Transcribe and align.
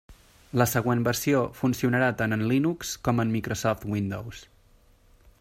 La 0.61 0.65
següent 0.69 1.03
versió 1.07 1.41
funcionarà 1.59 2.07
tant 2.21 2.35
en 2.39 2.47
Linux 2.53 2.95
com 3.09 3.25
en 3.25 3.35
Microsoft 3.37 3.87
Windows. 3.97 4.43